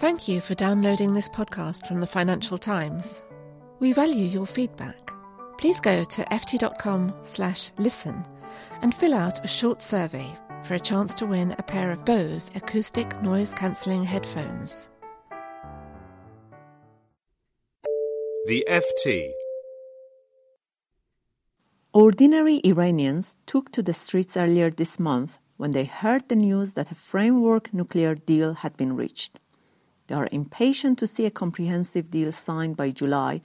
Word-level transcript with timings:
Thank 0.00 0.28
you 0.28 0.40
for 0.40 0.54
downloading 0.54 1.12
this 1.12 1.28
podcast 1.28 1.86
from 1.86 2.00
the 2.00 2.06
Financial 2.06 2.56
Times. 2.56 3.20
We 3.80 3.92
value 3.92 4.24
your 4.24 4.46
feedback. 4.46 5.10
Please 5.58 5.78
go 5.78 6.04
to 6.04 6.24
ft.com 6.24 7.12
slash 7.22 7.70
listen 7.76 8.24
and 8.80 8.94
fill 8.94 9.12
out 9.12 9.44
a 9.44 9.46
short 9.46 9.82
survey 9.82 10.26
for 10.62 10.72
a 10.72 10.80
chance 10.80 11.14
to 11.16 11.26
win 11.26 11.54
a 11.58 11.62
pair 11.62 11.90
of 11.90 12.06
Bose 12.06 12.50
acoustic 12.54 13.20
noise 13.20 13.52
cancelling 13.52 14.02
headphones. 14.02 14.88
The 18.46 18.64
FT. 18.70 19.32
Ordinary 21.92 22.62
Iranians 22.64 23.36
took 23.44 23.70
to 23.72 23.82
the 23.82 23.92
streets 23.92 24.34
earlier 24.34 24.70
this 24.70 24.98
month 24.98 25.36
when 25.58 25.72
they 25.72 25.84
heard 25.84 26.30
the 26.30 26.36
news 26.36 26.72
that 26.72 26.90
a 26.90 26.94
framework 26.94 27.74
nuclear 27.74 28.14
deal 28.14 28.54
had 28.54 28.78
been 28.78 28.96
reached. 28.96 29.38
They 30.10 30.16
are 30.16 30.28
impatient 30.32 30.98
to 30.98 31.06
see 31.06 31.24
a 31.24 31.30
comprehensive 31.30 32.10
deal 32.10 32.32
signed 32.32 32.76
by 32.76 32.90
July, 32.90 33.42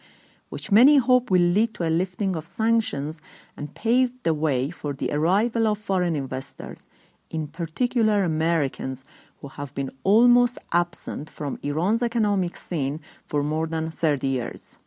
which 0.50 0.72
many 0.72 0.98
hope 0.98 1.30
will 1.30 1.44
lead 1.44 1.76
to 1.76 1.88
a 1.88 1.94
lifting 1.94 2.36
of 2.36 2.48
sanctions 2.48 3.22
and 3.56 3.76
pave 3.76 4.12
the 4.24 4.34
way 4.34 4.72
for 4.72 4.92
the 4.92 5.12
arrival 5.12 5.68
of 5.68 5.78
foreign 5.78 6.16
investors, 6.16 6.88
in 7.30 7.46
particular 7.48 8.24
Americans 8.24 9.06
who 9.42 9.50
have 9.50 9.76
been 9.76 9.92
almost 10.04 10.58
absent 10.72 11.30
from 11.30 11.60
Iran's 11.62 12.02
economic 12.02 12.58
scene 12.58 13.00
for 13.28 13.44
more 13.44 13.68
than 13.68 13.92
30 13.92 14.28
years. 14.28 14.80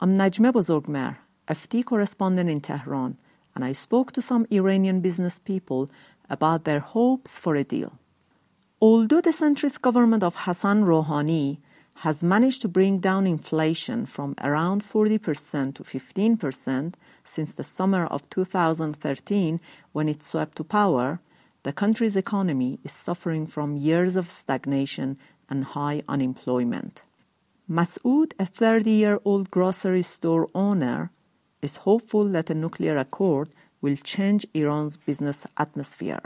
I'm 0.00 0.16
Najmeh 0.16 0.54
Bozorgmehr, 0.54 1.18
FT 1.46 1.84
correspondent 1.84 2.48
in 2.48 2.62
Tehran, 2.62 3.18
and 3.54 3.66
I 3.66 3.72
spoke 3.72 4.12
to 4.12 4.22
some 4.22 4.46
Iranian 4.50 5.02
business 5.02 5.38
people 5.38 5.90
about 6.30 6.64
their 6.64 6.80
hopes 6.80 7.36
for 7.36 7.54
a 7.54 7.64
deal. 7.64 7.98
Although 8.82 9.20
the 9.20 9.30
centrist 9.30 9.80
government 9.80 10.24
of 10.24 10.34
Hassan 10.38 10.82
Rouhani 10.82 11.58
has 12.02 12.24
managed 12.24 12.62
to 12.62 12.68
bring 12.68 12.98
down 12.98 13.28
inflation 13.28 14.06
from 14.06 14.34
around 14.42 14.82
40% 14.82 15.76
to 15.76 15.84
15% 15.84 16.94
since 17.22 17.54
the 17.54 17.62
summer 17.62 18.06
of 18.06 18.28
2013 18.28 19.60
when 19.92 20.08
it 20.08 20.24
swept 20.24 20.56
to 20.56 20.64
power, 20.64 21.20
the 21.62 21.72
country's 21.72 22.16
economy 22.16 22.80
is 22.82 22.90
suffering 22.90 23.46
from 23.46 23.76
years 23.76 24.16
of 24.16 24.28
stagnation 24.28 25.16
and 25.48 25.62
high 25.62 26.02
unemployment. 26.08 27.04
Masoud, 27.70 28.32
a 28.40 28.46
30 28.46 28.90
year 28.90 29.20
old 29.24 29.48
grocery 29.52 30.02
store 30.02 30.48
owner, 30.56 31.12
is 31.62 31.86
hopeful 31.86 32.24
that 32.24 32.50
a 32.50 32.54
nuclear 32.54 32.96
accord 32.96 33.48
will 33.80 33.94
change 33.94 34.44
Iran's 34.54 34.96
business 34.96 35.46
atmosphere. 35.56 36.24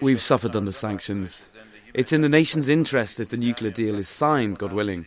We've 0.00 0.20
suffered 0.20 0.56
under 0.56 0.72
sanctions. 0.72 1.48
It's 1.94 2.12
in 2.12 2.20
the 2.20 2.28
nation's 2.28 2.68
interest 2.68 3.20
if 3.20 3.28
the 3.30 3.36
nuclear 3.36 3.70
deal 3.70 3.98
is 3.98 4.08
signed, 4.08 4.58
God 4.58 4.72
willing. 4.72 5.06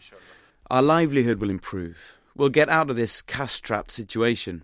Our 0.72 0.82
livelihood 0.82 1.40
will 1.40 1.50
improve. 1.50 1.98
We'll 2.36 2.50
get 2.50 2.70
out 2.70 2.90
of 2.90 2.96
this 2.96 3.22
cash 3.22 3.54
strapped 3.54 3.92
situation. 3.92 4.64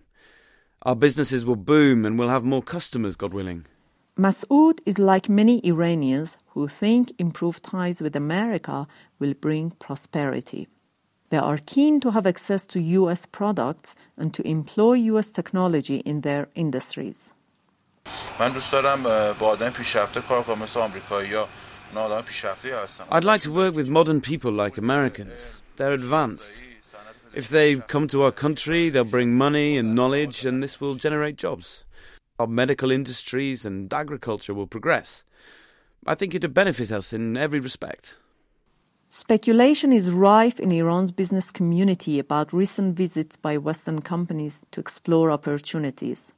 Our 0.82 0.96
businesses 0.96 1.44
will 1.44 1.56
boom 1.56 2.04
and 2.04 2.18
we'll 2.18 2.28
have 2.28 2.44
more 2.44 2.62
customers, 2.62 3.14
God 3.14 3.32
willing. 3.32 3.66
Masoud 4.18 4.80
is 4.84 4.98
like 4.98 5.28
many 5.28 5.64
Iranians 5.64 6.36
who 6.48 6.66
think 6.68 7.12
improved 7.18 7.62
ties 7.62 8.02
with 8.02 8.16
America 8.16 8.86
will 9.18 9.34
bring 9.34 9.70
prosperity. 9.70 10.68
They 11.32 11.38
are 11.38 11.58
keen 11.64 11.98
to 12.00 12.10
have 12.10 12.26
access 12.26 12.66
to 12.66 12.78
US 12.78 13.24
products 13.24 13.96
and 14.18 14.34
to 14.34 14.46
employ 14.46 14.92
US 15.12 15.30
technology 15.30 16.02
in 16.04 16.20
their 16.20 16.48
industries. 16.54 17.32
I'd 18.38 18.52
like 23.24 23.40
to 23.40 23.50
work 23.50 23.74
with 23.74 23.88
modern 23.88 24.20
people 24.20 24.52
like 24.52 24.76
Americans. 24.76 25.62
They're 25.78 25.94
advanced. 25.94 26.52
If 27.34 27.48
they 27.48 27.76
come 27.76 28.08
to 28.08 28.24
our 28.24 28.32
country, 28.32 28.90
they'll 28.90 29.04
bring 29.04 29.34
money 29.34 29.78
and 29.78 29.94
knowledge, 29.94 30.44
and 30.44 30.62
this 30.62 30.82
will 30.82 30.96
generate 30.96 31.36
jobs. 31.36 31.86
Our 32.38 32.46
medical 32.46 32.90
industries 32.90 33.64
and 33.64 33.90
agriculture 33.90 34.52
will 34.52 34.66
progress. 34.66 35.24
I 36.06 36.14
think 36.14 36.34
it'd 36.34 36.52
benefit 36.52 36.92
us 36.92 37.14
in 37.14 37.38
every 37.38 37.58
respect. 37.58 38.18
Speculation 39.14 39.92
is 39.92 40.10
rife 40.10 40.58
in 40.58 40.72
Iran's 40.72 41.12
business 41.12 41.50
community 41.50 42.18
about 42.18 42.50
recent 42.54 42.96
visits 42.96 43.36
by 43.36 43.58
Western 43.58 44.00
companies 44.00 44.64
to 44.70 44.80
explore 44.80 45.30
opportunities. 45.30 46.32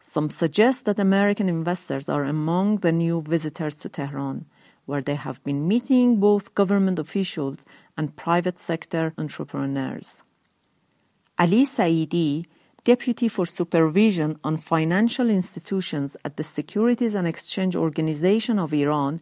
Some 0.00 0.30
suggest 0.30 0.86
that 0.86 0.98
American 0.98 1.50
investors 1.50 2.08
are 2.08 2.24
among 2.24 2.78
the 2.78 2.92
new 2.92 3.20
visitors 3.20 3.74
to 3.80 3.90
Tehran, 3.90 4.46
where 4.86 5.02
they 5.02 5.16
have 5.16 5.44
been 5.44 5.68
meeting 5.68 6.18
both 6.18 6.54
government 6.54 6.98
officials 6.98 7.66
and 7.98 8.16
private 8.16 8.56
sector 8.56 9.12
entrepreneurs. 9.18 10.22
Ali 11.38 11.66
Saidi, 11.66 12.46
Deputy 12.84 13.28
for 13.28 13.44
Supervision 13.44 14.38
on 14.42 14.56
Financial 14.56 15.28
Institutions 15.28 16.16
at 16.24 16.38
the 16.38 16.44
Securities 16.44 17.14
and 17.14 17.28
Exchange 17.28 17.76
Organization 17.76 18.58
of 18.58 18.72
Iran, 18.72 19.20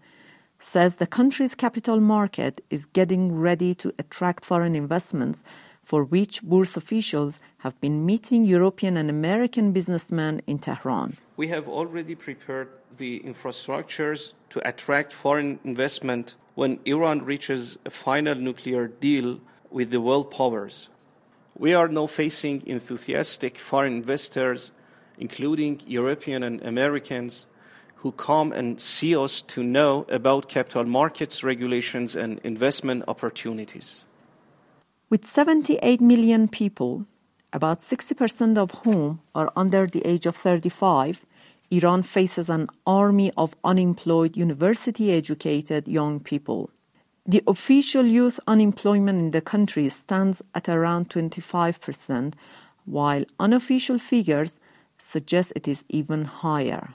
says 0.59 0.97
the 0.97 1.07
country's 1.07 1.55
capital 1.55 2.01
market 2.01 2.61
is 2.71 2.87
getting 2.87 3.35
ready 3.35 3.75
to 3.75 3.93
attract 3.99 4.45
foreign 4.45 4.75
investments, 4.75 5.45
for 5.83 6.03
which 6.05 6.43
Bourse 6.43 6.77
officials 6.77 7.39
have 7.59 7.81
been 7.81 8.05
meeting 8.05 8.45
European 8.45 8.97
and 8.97 9.09
American 9.09 9.73
businessmen 9.73 10.43
in 10.47 10.59
Tehran. 10.59 11.17
We 11.37 11.49
have 11.49 11.69
already 11.69 12.15
prepared 12.15 12.69
the 12.97 13.21
infrastructures 13.21 14.33
to 14.51 14.67
attract 14.69 15.13
foreign 15.13 15.61
investment 15.65 16.35
when 16.55 16.81
Iran 16.87 17.25
reaches 17.25 17.79
a 17.85 17.91
final 17.91 18.35
nuclear 18.35 18.89
deal 18.89 19.41
with 19.71 19.91
the 19.91 20.01
world 20.01 20.31
powers. 20.31 20.89
We 21.59 21.75
are 21.75 21.89
now 21.89 22.07
facing 22.07 22.67
enthusiastic 22.67 23.59
foreign 23.59 23.95
investors, 23.95 24.73
including 25.19 25.83
European 25.87 26.43
and 26.43 26.63
Americans, 26.63 27.47
who 28.07 28.13
come 28.13 28.53
and 28.53 28.81
see 28.81 29.17
us 29.17 29.41
to 29.43 29.65
know 29.65 30.07
about 30.09 30.49
capital 30.49 30.85
markets 30.85 31.43
regulations 31.43 32.15
and 32.15 32.39
investment 32.45 33.03
opportunities. 33.09 34.05
With 35.11 35.25
78 35.25 36.01
million 36.01 36.47
people, 36.47 37.05
about 37.53 37.81
60% 37.81 38.59
of 38.59 38.71
whom 38.85 39.21
are 39.35 39.51
under 39.57 39.89
the 39.89 40.07
age 40.07 40.25
of 40.25 40.37
35, 40.37 41.27
Iran 41.73 42.03
faces 42.03 42.49
an 42.49 42.69
army 42.87 43.33
of 43.37 43.57
unemployed 43.65 44.37
university 44.37 45.11
educated 45.11 45.89
young 45.89 46.21
people. 46.21 46.71
The 47.27 47.43
official 47.49 48.07
youth 48.07 48.39
unemployment 48.47 49.19
in 49.19 49.31
the 49.33 49.41
country 49.41 49.89
stands 49.89 50.45
at 50.55 50.69
around 50.69 51.11
25%, 51.11 52.35
while 52.85 53.25
unofficial 53.41 53.99
figures 53.99 54.61
suggest 54.97 55.53
it 55.57 55.67
is 55.67 55.85
even 55.89 56.25
higher. 56.25 56.95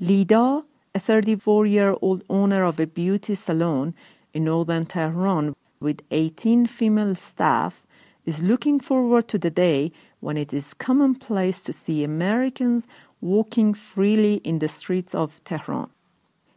Lida, 0.00 0.64
a 0.94 0.98
34 0.98 1.66
year 1.66 1.96
old 2.02 2.24
owner 2.28 2.64
of 2.64 2.80
a 2.80 2.86
beauty 2.86 3.34
salon 3.34 3.94
in 4.34 4.44
northern 4.44 4.86
Tehran 4.86 5.54
with 5.80 6.02
18 6.10 6.66
female 6.66 7.14
staff, 7.14 7.84
is 8.24 8.42
looking 8.42 8.80
forward 8.80 9.28
to 9.28 9.38
the 9.38 9.50
day 9.50 9.92
when 10.20 10.36
it 10.36 10.52
is 10.52 10.74
commonplace 10.74 11.62
to 11.62 11.72
see 11.72 12.04
Americans 12.04 12.86
walking 13.20 13.74
freely 13.74 14.34
in 14.44 14.58
the 14.58 14.68
streets 14.68 15.14
of 15.14 15.42
Tehran. 15.44 15.90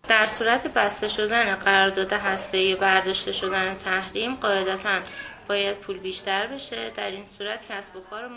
در 0.08 0.26
صورت 0.26 0.68
بسته 0.74 1.08
شدن 1.08 1.56
قرارداد 1.56 2.14
هسته‌ای 2.14 2.76
برداشته 2.76 3.32
شدن 3.32 3.76
تحریم 3.76 4.36
قاعدتاً 4.36 5.02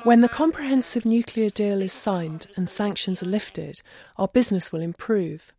when 0.03 0.21
the 0.21 0.29
comprehensive 0.29 1.05
nuclear 1.05 1.49
deal 1.49 1.81
is 1.81 1.93
signed 1.93 2.47
and 2.55 2.67
sanctions 2.67 3.21
are 3.21 3.27
lifted, 3.27 3.81
our 4.17 4.27
business 4.27 4.71
will 4.71 4.81
improve. 4.81 5.53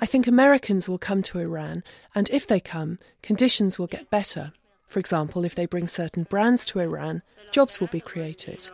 I 0.00 0.06
think 0.06 0.26
Americans 0.26 0.88
will 0.88 0.98
come 0.98 1.22
to 1.22 1.38
Iran, 1.38 1.84
and 2.12 2.28
if 2.30 2.46
they 2.46 2.58
come, 2.58 2.98
conditions 3.22 3.78
will 3.78 3.86
get 3.86 4.10
better. 4.10 4.52
For 4.88 4.98
example, 4.98 5.44
if 5.44 5.54
they 5.54 5.66
bring 5.66 5.86
certain 5.86 6.24
brands 6.24 6.64
to 6.66 6.80
Iran, 6.80 7.22
jobs 7.52 7.78
will 7.78 7.86
be 7.86 8.00
created. 8.00 8.68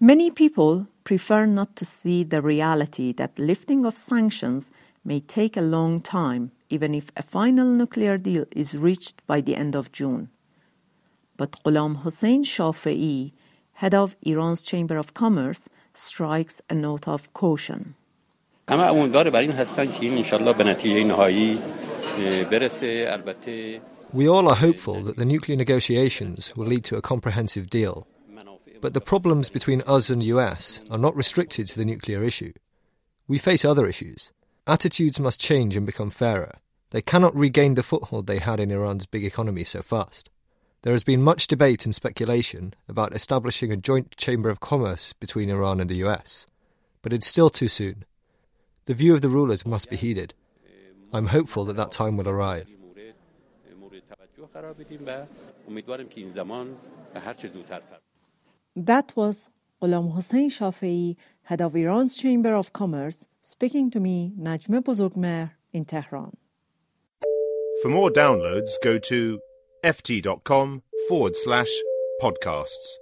Many 0.00 0.30
people 0.30 0.86
prefer 1.04 1.46
not 1.46 1.76
to 1.76 1.84
see 1.86 2.24
the 2.24 2.42
reality 2.42 3.12
that 3.12 3.38
lifting 3.38 3.86
of 3.86 3.96
sanctions 3.96 4.70
may 5.02 5.20
take 5.20 5.56
a 5.56 5.62
long 5.62 6.00
time 6.00 6.50
even 6.74 6.92
if 7.00 7.06
a 7.16 7.22
final 7.22 7.68
nuclear 7.80 8.18
deal 8.18 8.44
is 8.62 8.76
reached 8.86 9.16
by 9.26 9.40
the 9.40 9.54
end 9.62 9.74
of 9.76 9.92
June. 9.92 10.28
But 11.36 11.52
Ghulam 11.64 11.92
Hossein 12.02 12.42
Shafi'i, 12.44 13.32
head 13.74 13.94
of 13.94 14.16
Iran's 14.22 14.62
Chamber 14.62 14.96
of 14.98 15.14
Commerce, 15.14 15.68
strikes 15.94 16.60
a 16.68 16.74
note 16.74 17.06
of 17.06 17.32
caution. 17.32 17.94
We 24.12 24.28
all 24.28 24.48
are 24.48 24.60
hopeful 24.66 24.96
that 25.06 25.16
the 25.16 25.24
nuclear 25.24 25.56
negotiations 25.56 26.56
will 26.56 26.66
lead 26.66 26.84
to 26.84 26.96
a 26.96 27.02
comprehensive 27.02 27.70
deal. 27.70 28.06
But 28.80 28.94
the 28.94 29.00
problems 29.00 29.48
between 29.48 29.80
us 29.86 30.10
and 30.10 30.22
US 30.22 30.80
are 30.90 30.98
not 30.98 31.16
restricted 31.16 31.66
to 31.68 31.76
the 31.78 31.84
nuclear 31.84 32.22
issue. 32.22 32.52
We 33.28 33.38
face 33.38 33.64
other 33.64 33.86
issues. 33.86 34.32
Attitudes 34.66 35.20
must 35.20 35.40
change 35.40 35.76
and 35.76 35.84
become 35.84 36.10
fairer. 36.10 36.52
They 36.94 37.02
cannot 37.02 37.34
regain 37.34 37.74
the 37.74 37.82
foothold 37.82 38.28
they 38.28 38.38
had 38.38 38.60
in 38.60 38.70
Iran's 38.70 39.04
big 39.04 39.24
economy 39.24 39.64
so 39.64 39.82
fast. 39.82 40.30
There 40.82 40.92
has 40.92 41.02
been 41.02 41.24
much 41.24 41.48
debate 41.48 41.84
and 41.84 41.92
speculation 41.92 42.72
about 42.88 43.16
establishing 43.16 43.72
a 43.72 43.76
joint 43.76 44.16
chamber 44.16 44.48
of 44.48 44.60
commerce 44.60 45.12
between 45.12 45.50
Iran 45.50 45.80
and 45.80 45.90
the 45.90 46.04
US, 46.06 46.46
but 47.02 47.12
it's 47.12 47.26
still 47.26 47.50
too 47.50 47.66
soon. 47.66 48.04
The 48.84 48.94
view 48.94 49.12
of 49.12 49.22
the 49.22 49.28
rulers 49.28 49.66
must 49.66 49.90
be 49.90 49.96
heeded. 49.96 50.34
I'm 51.12 51.26
hopeful 51.26 51.64
that 51.64 51.74
that 51.74 51.90
time 51.90 52.16
will 52.16 52.28
arrive. 52.28 52.68
That 58.76 59.16
was 59.16 59.50
Ghulam 59.82 60.12
Hossein 60.12 60.48
Shafei, 60.48 61.16
head 61.42 61.60
of 61.60 61.74
Iran's 61.74 62.16
Chamber 62.16 62.54
of 62.54 62.72
Commerce, 62.72 63.26
speaking 63.42 63.90
to 63.90 63.98
me, 63.98 64.32
Najmeh 64.38 64.84
Bozorgmehr, 64.84 65.50
in 65.72 65.84
Tehran. 65.86 66.36
For 67.84 67.90
more 67.90 68.08
downloads, 68.08 68.70
go 68.82 68.98
to 68.98 69.38
ft.com 69.84 70.82
forward 71.06 71.36
slash 71.36 71.68
podcasts. 72.18 72.94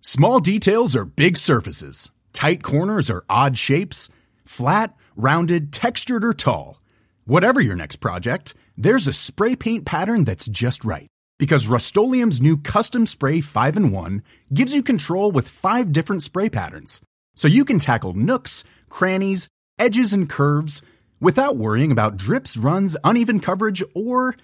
Small 0.00 0.38
details 0.38 0.94
are 0.94 1.04
big 1.04 1.38
surfaces. 1.38 2.12
Tight 2.32 2.62
corners 2.62 3.10
are 3.10 3.24
odd 3.28 3.58
shapes. 3.58 4.10
Flat, 4.44 4.94
rounded, 5.16 5.72
textured, 5.72 6.24
or 6.24 6.34
tall. 6.34 6.80
Whatever 7.24 7.60
your 7.60 7.74
next 7.74 7.96
project, 7.96 8.54
there's 8.76 9.08
a 9.08 9.12
spray 9.12 9.56
paint 9.56 9.84
pattern 9.84 10.22
that's 10.22 10.46
just 10.46 10.84
right. 10.84 11.08
Because 11.36 11.66
Rust 11.66 11.96
new 11.96 12.56
Custom 12.58 13.06
Spray 13.06 13.40
5 13.40 13.76
and 13.76 13.92
1 13.92 14.22
gives 14.54 14.72
you 14.72 14.84
control 14.84 15.32
with 15.32 15.48
five 15.48 15.90
different 15.90 16.22
spray 16.22 16.48
patterns. 16.48 17.00
So 17.34 17.48
you 17.48 17.64
can 17.64 17.80
tackle 17.80 18.12
nooks, 18.12 18.62
crannies, 18.88 19.48
edges, 19.80 20.12
and 20.12 20.28
curves 20.28 20.80
without 21.22 21.56
worrying 21.56 21.92
about 21.92 22.18
drips, 22.18 22.58
runs, 22.58 22.96
uneven 23.02 23.40
coverage, 23.40 23.82
or 23.94 24.34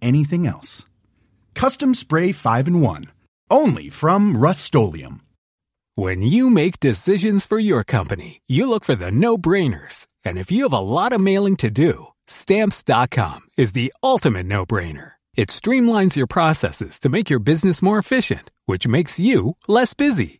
anything 0.00 0.46
else. 0.46 0.86
Custom 1.54 1.92
Spray 1.92 2.32
5 2.32 2.68
and 2.68 2.80
1. 2.80 3.04
Only 3.50 3.90
from 3.90 4.36
Rust 4.36 4.74
When 5.96 6.22
you 6.22 6.48
make 6.48 6.80
decisions 6.80 7.44
for 7.44 7.58
your 7.58 7.82
company, 7.84 8.40
you 8.46 8.68
look 8.68 8.84
for 8.84 8.94
the 8.94 9.10
no 9.10 9.36
brainers. 9.36 10.06
And 10.24 10.38
if 10.38 10.50
you 10.52 10.62
have 10.62 10.72
a 10.72 10.78
lot 10.78 11.12
of 11.12 11.20
mailing 11.20 11.56
to 11.56 11.68
do, 11.68 12.06
stamps.com 12.28 13.40
is 13.58 13.72
the 13.72 13.92
ultimate 14.02 14.46
no 14.46 14.64
brainer. 14.64 15.12
It 15.34 15.48
streamlines 15.48 16.16
your 16.16 16.28
processes 16.28 17.00
to 17.00 17.08
make 17.08 17.28
your 17.28 17.40
business 17.40 17.82
more 17.82 17.98
efficient, 17.98 18.50
which 18.66 18.86
makes 18.86 19.18
you 19.18 19.56
less 19.66 19.94
busy. 19.94 20.39